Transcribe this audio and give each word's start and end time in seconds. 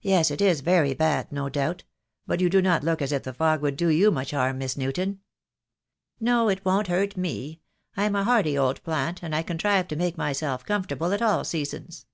"Yes, 0.00 0.30
it 0.30 0.40
is 0.40 0.62
very 0.62 0.94
bad, 0.94 1.30
no 1.30 1.50
doubt; 1.50 1.84
but 2.26 2.40
you 2.40 2.48
do 2.48 2.62
not 2.62 2.82
look 2.82 3.02
as 3.02 3.12
if 3.12 3.24
the 3.24 3.34
fog 3.34 3.60
could 3.60 3.76
do 3.76 3.88
you 3.88 4.10
much 4.10 4.30
harm, 4.30 4.56
Miss 4.56 4.78
Newton." 4.78 5.20
"No, 6.18 6.48
it 6.48 6.64
won't 6.64 6.86
hurt 6.86 7.18
me. 7.18 7.60
I'm 7.94 8.16
a 8.16 8.24
hardy 8.24 8.56
old 8.56 8.82
plant, 8.82 9.22
and 9.22 9.34
I 9.34 9.42
contrive 9.42 9.88
to 9.88 9.94
make 9.96 10.16
myself 10.16 10.64
comfortable 10.64 11.12
at 11.12 11.20
all 11.20 11.44
seasons." 11.44 12.06